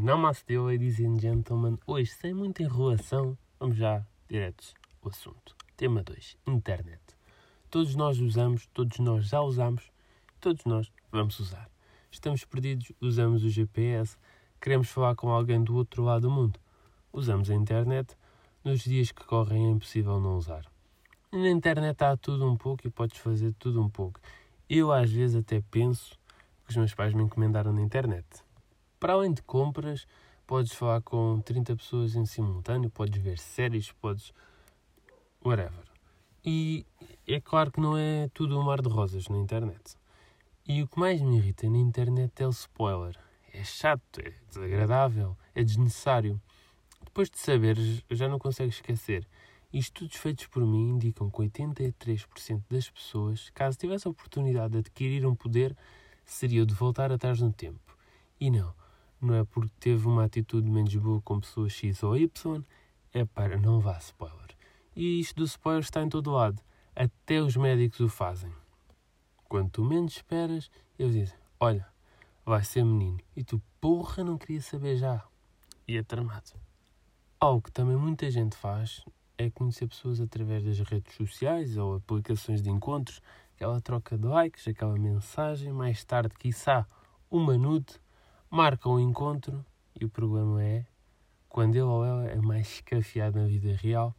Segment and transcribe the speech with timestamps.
[0.00, 1.76] Namaste, ladies and gentlemen.
[1.84, 5.56] Hoje, sem muita enrolação, vamos já diretos ao assunto.
[5.76, 7.02] Tema 2: Internet.
[7.68, 9.90] Todos nós usamos, todos nós já usamos,
[10.40, 11.68] todos nós vamos usar.
[12.12, 14.16] Estamos perdidos, usamos o GPS,
[14.60, 16.60] queremos falar com alguém do outro lado do mundo.
[17.12, 18.16] Usamos a internet,
[18.62, 20.64] nos dias que correm é impossível não usar.
[21.32, 24.20] Na internet há tudo um pouco e podes fazer tudo um pouco.
[24.70, 26.16] Eu às vezes até penso
[26.64, 28.46] que os meus pais me encomendaram na internet
[28.98, 30.06] para além de compras,
[30.46, 34.32] podes falar com 30 pessoas em simultâneo, podes ver séries, podes.
[35.44, 35.84] whatever.
[36.44, 36.86] E
[37.26, 39.96] é claro que não é tudo um mar de rosas na internet.
[40.66, 43.18] E o que mais me irrita na internet é o spoiler.
[43.52, 46.40] É chato, é desagradável, é desnecessário.
[47.04, 49.26] Depois de saberes, já não consegues esquecer.
[49.72, 54.78] E estudos feitos por mim indicam que 83% das pessoas, caso tivesse a oportunidade de
[54.78, 55.76] adquirir um poder,
[56.24, 57.96] seria o de voltar atrás no tempo.
[58.40, 58.72] E não,
[59.20, 62.62] não é porque teve uma atitude menos boa com pessoa X ou Y,
[63.12, 64.56] é para não vá spoiler.
[64.94, 66.60] E isto do spoiler está em todo lado.
[66.94, 68.52] Até os médicos o fazem.
[69.48, 71.86] Quando tu menos esperas, eles dizem: Olha,
[72.44, 73.20] vai ser menino.
[73.36, 75.24] E tu, porra, não queria saber já.
[75.86, 76.52] E é tramado.
[77.40, 79.04] Algo que também muita gente faz
[79.38, 83.22] é conhecer pessoas através das redes sociais ou aplicações de encontros,
[83.54, 86.84] aquela troca de likes, aquela mensagem, mais tarde, quiçá,
[87.30, 88.00] uma nude
[88.50, 89.64] marcam o encontro
[89.98, 90.86] e o problema é
[91.48, 94.14] quando ele ou ela é mais escafiado na vida real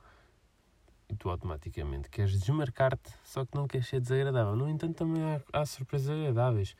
[1.07, 4.55] e tu automaticamente queres desmarcar-te, só que não queres ser desagradável.
[4.55, 6.75] No entanto, também há, há surpresas agradáveis.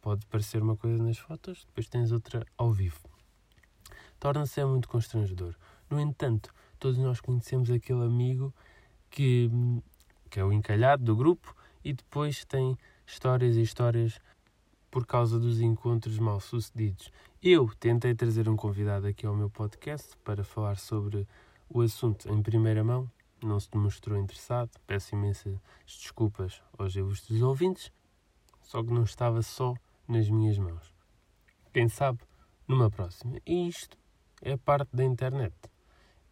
[0.00, 3.00] Pode parecer uma coisa nas fotos, depois tens outra ao vivo.
[4.20, 5.54] Torna-se muito constrangedor.
[5.90, 8.54] No entanto, todos nós conhecemos aquele amigo
[9.10, 9.50] que,
[10.30, 14.20] que é o encalhado do grupo e depois tem histórias e histórias
[14.90, 17.12] por causa dos encontros mal sucedidos.
[17.42, 21.26] Eu tentei trazer um convidado aqui ao meu podcast para falar sobre
[21.68, 23.10] o assunto em primeira mão,
[23.42, 27.92] não se demonstrou interessado, peço imensas desculpas aos ilustres ouvintes,
[28.62, 29.74] só que não estava só
[30.08, 30.94] nas minhas mãos.
[31.72, 32.20] Quem sabe,
[32.66, 33.38] numa próxima.
[33.46, 33.96] E isto
[34.40, 35.54] é parte da internet.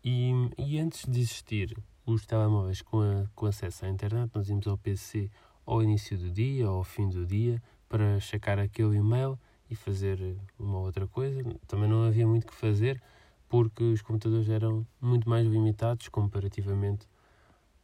[0.02, 1.76] E, e antes de existir
[2.06, 5.30] os telemóveis com, a, com acesso à internet, nós íamos ao PC
[5.66, 7.62] ao início do dia ao fim do dia
[7.94, 9.38] para checar aquele e-mail
[9.70, 11.40] e fazer uma outra coisa.
[11.64, 13.00] Também não havia muito que fazer
[13.48, 17.06] porque os computadores eram muito mais limitados comparativamente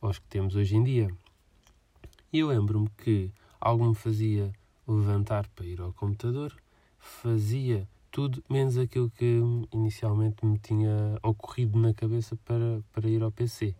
[0.00, 1.15] aos que temos hoje em dia.
[2.32, 4.53] E eu lembro-me que algo me fazia
[4.84, 6.56] levantar para ir ao computador,
[6.99, 9.41] fazia tudo menos aquilo que
[9.72, 13.76] inicialmente me tinha ocorrido na cabeça para, para ir ao PC.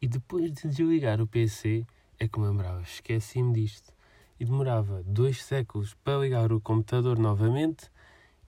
[0.00, 1.86] E depois de desligar o PC,
[2.18, 3.91] é que me lembrava, esqueci-me disto
[4.42, 7.88] e demorava dois séculos para ligar o computador novamente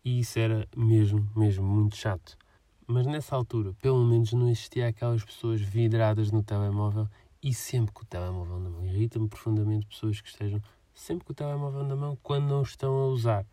[0.04, 2.36] e isso era mesmo, mesmo muito chato.
[2.84, 7.08] Mas nessa altura, pelo menos não existia aquelas pessoas vidradas no telemóvel
[7.40, 8.84] e sempre com o telemóvel na mão.
[8.84, 10.60] Irrita-me profundamente pessoas que estejam
[10.92, 13.46] sempre com o telemóvel na mão quando não estão a usar.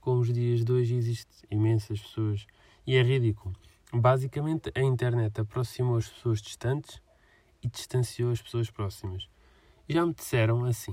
[0.00, 2.46] Com os dias de hoje existem imensas pessoas
[2.86, 3.56] e é ridículo.
[3.92, 7.02] Basicamente, a internet aproximou as pessoas distantes
[7.60, 9.28] e distanciou as pessoas próximas.
[9.88, 10.92] Já me disseram assim: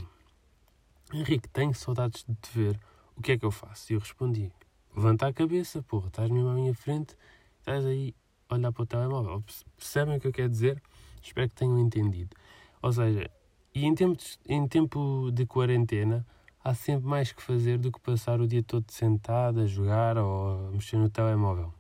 [1.12, 2.80] Henrique, tenho saudades de te ver.
[3.16, 3.92] O que é que eu faço?
[3.92, 4.52] E eu respondi:
[4.96, 7.16] Levanta a cabeça, porra, estás mesmo à minha frente,
[7.60, 8.14] estás aí
[8.48, 9.44] a olhar para o telemóvel.
[9.76, 10.82] Percebem o que eu quero dizer?
[11.22, 12.36] Espero que tenham entendido.
[12.82, 13.30] Ou seja,
[13.74, 16.26] e em, tempos, em tempo de quarentena,
[16.64, 20.68] há sempre mais que fazer do que passar o dia todo sentado a jogar ou
[20.68, 21.74] a mexer no telemóvel.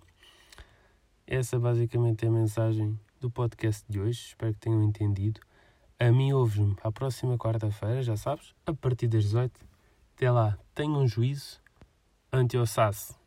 [1.28, 4.20] Essa basicamente é a mensagem do podcast de hoje.
[4.30, 5.40] Espero que tenham entendido.
[6.02, 9.52] A mim ouves-me à próxima quarta-feira, já sabes, a partir das 18.
[10.16, 11.60] Até lá, tenham um juízo
[12.32, 13.20] ante o.